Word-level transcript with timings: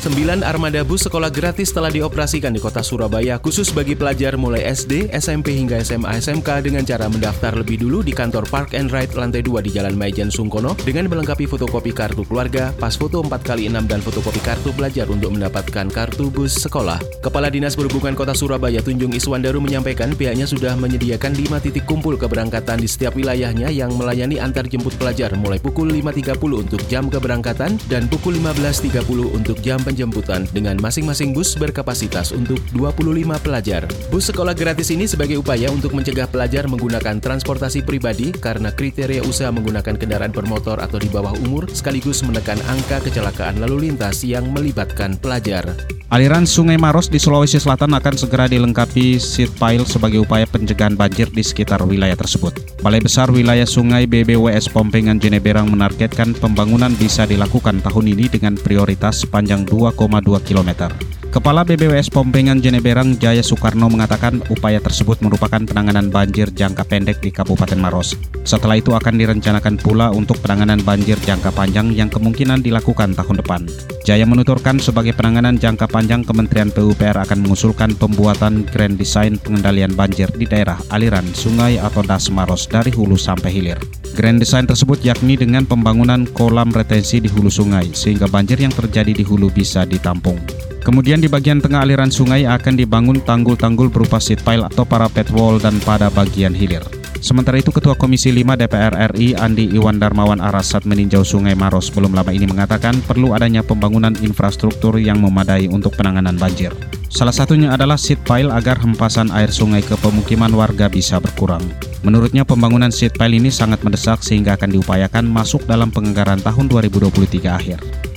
Sembilan 0.00 0.40
armada 0.48 0.80
bus 0.80 1.04
sekolah 1.04 1.28
gratis 1.28 1.76
telah 1.76 1.92
dioperasikan 1.92 2.56
di 2.56 2.60
kota 2.64 2.80
Surabaya 2.80 3.36
khusus 3.36 3.68
bagi 3.68 3.92
pelajar 3.92 4.32
mulai 4.40 4.64
SD, 4.72 5.12
SMP 5.12 5.52
hingga 5.52 5.76
SMA 5.84 6.16
SMK 6.24 6.64
dengan 6.64 6.88
cara 6.88 7.04
mendaftar 7.04 7.52
lebih 7.52 7.84
dulu 7.84 8.00
di 8.00 8.16
kantor 8.16 8.48
Park 8.48 8.72
and 8.72 8.88
Ride 8.88 9.12
lantai 9.12 9.44
2 9.44 9.60
di 9.60 9.68
Jalan 9.68 10.00
Maijen 10.00 10.32
Sungkono 10.32 10.72
dengan 10.88 11.04
melengkapi 11.04 11.44
fotokopi 11.44 11.92
kartu 11.92 12.24
keluarga, 12.24 12.72
pas 12.80 12.96
foto 12.96 13.20
4x6 13.20 13.76
dan 13.84 14.00
fotokopi 14.00 14.40
kartu 14.40 14.72
pelajar 14.72 15.04
untuk 15.12 15.36
mendapatkan 15.36 15.92
kartu 15.92 16.32
bus 16.32 16.56
sekolah. 16.56 16.96
Kepala 17.20 17.52
Dinas 17.52 17.76
Perhubungan 17.76 18.16
Kota 18.16 18.32
Surabaya 18.32 18.80
Tunjung 18.80 19.12
Iswandaru 19.12 19.60
menyampaikan 19.60 20.16
pihaknya 20.16 20.48
sudah 20.48 20.80
menyediakan 20.80 21.36
5 21.36 21.60
titik 21.68 21.84
kumpul 21.84 22.16
keberangkatan 22.16 22.80
di 22.80 22.88
setiap 22.88 23.20
wilayahnya 23.20 23.68
yang 23.68 23.92
melayani 24.00 24.40
antar 24.40 24.64
jemput 24.64 24.96
pelajar 24.96 25.28
mulai 25.36 25.60
pukul 25.60 25.92
5.30 25.92 26.40
untuk 26.56 26.80
jam 26.88 27.12
keberangkatan 27.12 27.76
dan 27.92 28.08
pukul 28.08 28.40
15.30 28.40 29.36
untuk 29.36 29.60
jam 29.60 29.76
penjemputan 29.90 30.46
dengan 30.54 30.78
masing-masing 30.78 31.34
bus 31.34 31.58
berkapasitas 31.58 32.30
untuk 32.30 32.62
25 32.70 33.26
pelajar. 33.42 33.90
Bus 34.14 34.30
sekolah 34.30 34.54
gratis 34.54 34.94
ini 34.94 35.10
sebagai 35.10 35.42
upaya 35.42 35.66
untuk 35.74 35.90
mencegah 35.98 36.30
pelajar 36.30 36.70
menggunakan 36.70 37.18
transportasi 37.18 37.82
pribadi 37.82 38.30
karena 38.30 38.70
kriteria 38.70 39.26
usaha 39.26 39.50
menggunakan 39.50 39.98
kendaraan 39.98 40.30
bermotor 40.30 40.78
atau 40.78 41.02
di 41.02 41.10
bawah 41.10 41.34
umur 41.42 41.66
sekaligus 41.74 42.22
menekan 42.22 42.62
angka 42.70 43.02
kecelakaan 43.02 43.58
lalu 43.58 43.90
lintas 43.90 44.22
yang 44.22 44.46
melibatkan 44.54 45.18
pelajar. 45.18 45.66
Aliran 46.10 46.42
Sungai 46.42 46.74
Maros 46.74 47.06
di 47.06 47.22
Sulawesi 47.22 47.62
Selatan 47.62 47.94
akan 47.94 48.18
segera 48.18 48.50
dilengkapi 48.50 49.22
seat 49.22 49.54
pile 49.62 49.86
sebagai 49.86 50.26
upaya 50.26 50.42
pencegahan 50.42 50.98
banjir 50.98 51.30
di 51.30 51.38
sekitar 51.38 51.86
wilayah 51.86 52.18
tersebut. 52.18 52.82
Balai 52.82 52.98
Besar 52.98 53.30
Wilayah 53.30 53.62
Sungai 53.62 54.10
BBWS 54.10 54.74
Pompengan 54.74 55.22
Jeneberang 55.22 55.70
menargetkan 55.70 56.34
pembangunan 56.34 56.90
bisa 56.98 57.30
dilakukan 57.30 57.78
tahun 57.78 58.10
ini 58.10 58.26
dengan 58.26 58.58
prioritas 58.58 59.22
sepanjang 59.22 59.62
2,2 59.70 60.42
km. 60.42 60.90
Kepala 61.30 61.62
BBWS 61.62 62.10
Pompengan 62.10 62.58
Jeneberang 62.58 63.14
Jaya 63.14 63.38
Soekarno 63.38 63.86
mengatakan 63.86 64.42
upaya 64.50 64.82
tersebut 64.82 65.22
merupakan 65.22 65.62
penanganan 65.62 66.10
banjir 66.10 66.50
jangka 66.50 66.82
pendek 66.82 67.22
di 67.22 67.30
Kabupaten 67.30 67.78
Maros. 67.78 68.18
Setelah 68.42 68.82
itu 68.82 68.98
akan 68.98 69.14
direncanakan 69.14 69.78
pula 69.78 70.10
untuk 70.10 70.42
penanganan 70.42 70.82
banjir 70.82 71.14
jangka 71.22 71.54
panjang 71.54 71.94
yang 71.94 72.10
kemungkinan 72.10 72.66
dilakukan 72.66 73.14
tahun 73.14 73.46
depan. 73.46 73.62
Jaya 74.02 74.26
menuturkan 74.26 74.82
sebagai 74.82 75.14
penanganan 75.14 75.54
jangka 75.54 75.86
panjang 75.86 76.26
Kementerian 76.26 76.74
PUPR 76.74 77.22
akan 77.22 77.46
mengusulkan 77.46 77.94
pembuatan 77.94 78.66
grand 78.66 78.98
design 78.98 79.38
pengendalian 79.38 79.94
banjir 79.94 80.26
di 80.34 80.50
daerah 80.50 80.82
aliran 80.90 81.30
sungai 81.30 81.78
atau 81.78 82.02
das 82.02 82.26
Maros 82.26 82.66
dari 82.66 82.90
hulu 82.90 83.14
sampai 83.14 83.54
hilir. 83.54 83.78
Grand 84.18 84.42
design 84.42 84.66
tersebut 84.66 84.98
yakni 85.06 85.38
dengan 85.38 85.62
pembangunan 85.62 86.26
kolam 86.34 86.74
retensi 86.74 87.22
di 87.22 87.30
hulu 87.30 87.54
sungai 87.54 87.94
sehingga 87.94 88.26
banjir 88.26 88.58
yang 88.58 88.74
terjadi 88.74 89.14
di 89.14 89.22
hulu 89.22 89.46
bisa 89.54 89.86
ditampung. 89.86 90.42
Kemudian 90.80 91.20
di 91.20 91.28
bagian 91.28 91.60
tengah 91.60 91.84
aliran 91.84 92.08
sungai 92.08 92.48
akan 92.48 92.74
dibangun 92.74 93.20
tanggul-tanggul 93.20 93.92
berupa 93.92 94.16
seat 94.16 94.40
pile 94.40 94.64
atau 94.64 94.88
parapet 94.88 95.28
wall 95.28 95.60
dan 95.60 95.76
pada 95.84 96.08
bagian 96.08 96.56
hilir. 96.56 96.80
Sementara 97.20 97.60
itu 97.60 97.68
Ketua 97.68 98.00
Komisi 98.00 98.32
5 98.32 98.56
DPR 98.56 99.12
RI 99.12 99.36
Andi 99.36 99.68
Iwan 99.76 100.00
Darmawan 100.00 100.40
Arasat 100.40 100.88
meninjau 100.88 101.20
Sungai 101.20 101.52
Maros 101.52 101.92
belum 101.92 102.16
lama 102.16 102.32
ini 102.32 102.48
mengatakan 102.48 102.96
perlu 103.04 103.36
adanya 103.36 103.60
pembangunan 103.60 104.16
infrastruktur 104.24 104.96
yang 104.96 105.20
memadai 105.20 105.68
untuk 105.68 105.92
penanganan 106.00 106.40
banjir. 106.40 106.72
Salah 107.12 107.36
satunya 107.36 107.76
adalah 107.76 108.00
seat 108.00 108.24
pile 108.24 108.48
agar 108.48 108.80
hempasan 108.80 109.28
air 109.36 109.52
sungai 109.52 109.84
ke 109.84 110.00
pemukiman 110.00 110.48
warga 110.56 110.88
bisa 110.88 111.20
berkurang. 111.20 111.60
Menurutnya 112.00 112.48
pembangunan 112.48 112.88
seat 112.88 113.12
pile 113.20 113.36
ini 113.36 113.52
sangat 113.52 113.84
mendesak 113.84 114.24
sehingga 114.24 114.56
akan 114.56 114.80
diupayakan 114.80 115.28
masuk 115.28 115.68
dalam 115.68 115.92
penganggaran 115.92 116.40
tahun 116.40 116.72
2023 116.72 117.52
akhir. 117.52 118.09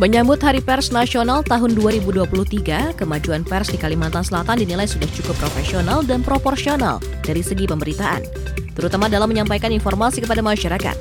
Menyambut 0.00 0.40
Hari 0.40 0.64
Pers 0.64 0.96
Nasional 0.96 1.44
tahun 1.44 1.76
2023, 1.76 2.96
kemajuan 2.96 3.44
pers 3.44 3.68
di 3.68 3.76
Kalimantan 3.76 4.24
Selatan 4.24 4.56
dinilai 4.56 4.88
sudah 4.88 5.04
cukup 5.12 5.36
profesional 5.36 6.00
dan 6.00 6.24
proporsional 6.24 7.04
dari 7.20 7.44
segi 7.44 7.68
pemberitaan, 7.68 8.24
terutama 8.72 9.12
dalam 9.12 9.28
menyampaikan 9.28 9.68
informasi 9.68 10.24
kepada 10.24 10.40
masyarakat. 10.40 10.96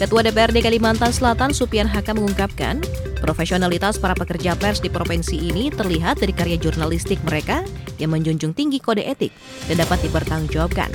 Ketua 0.00 0.24
DPRD 0.24 0.64
Kalimantan 0.64 1.12
Selatan 1.12 1.52
Supian 1.52 1.84
Haka 1.84 2.16
mengungkapkan, 2.16 2.80
profesionalitas 3.20 4.00
para 4.00 4.16
pekerja 4.16 4.56
pers 4.56 4.80
di 4.80 4.88
provinsi 4.88 5.36
ini 5.36 5.68
terlihat 5.68 6.16
dari 6.16 6.32
karya 6.32 6.56
jurnalistik 6.56 7.20
mereka 7.28 7.60
yang 8.00 8.16
menjunjung 8.16 8.56
tinggi 8.56 8.80
kode 8.80 9.04
etik 9.04 9.28
dan 9.68 9.76
dapat 9.76 10.00
dipertanggungjawabkan. 10.08 10.88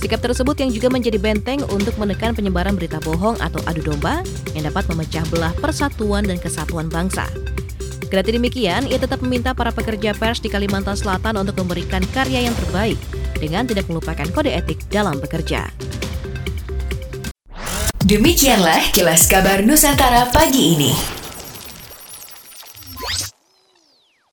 Sikap 0.00 0.24
tersebut 0.24 0.56
yang 0.56 0.72
juga 0.72 0.88
menjadi 0.88 1.20
benteng 1.20 1.60
untuk 1.68 1.92
menekan 2.00 2.32
penyebaran 2.32 2.72
berita 2.72 2.96
bohong 3.04 3.36
atau 3.36 3.60
adu 3.68 3.84
domba 3.84 4.24
yang 4.56 4.64
dapat 4.64 4.88
memecah 4.88 5.20
belah 5.28 5.52
persatuan 5.60 6.24
dan 6.24 6.40
kesatuan 6.40 6.88
bangsa. 6.88 7.28
Kendati 8.08 8.32
demikian, 8.32 8.88
ia 8.88 8.96
tetap 8.96 9.20
meminta 9.20 9.52
para 9.52 9.68
pekerja 9.68 10.16
pers 10.16 10.40
di 10.40 10.48
Kalimantan 10.48 10.96
Selatan 10.96 11.36
untuk 11.36 11.60
memberikan 11.60 12.00
karya 12.16 12.48
yang 12.48 12.56
terbaik 12.56 12.96
dengan 13.36 13.68
tidak 13.68 13.86
melupakan 13.92 14.24
kode 14.32 14.50
etik 14.50 14.80
dalam 14.88 15.20
bekerja. 15.20 15.68
Demikianlah 18.00 18.96
kilas 18.96 19.28
kabar 19.28 19.60
Nusantara 19.60 20.32
pagi 20.32 20.80
ini. 20.80 21.19